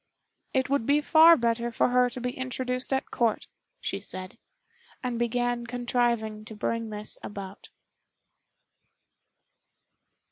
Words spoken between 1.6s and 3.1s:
for her to be introduced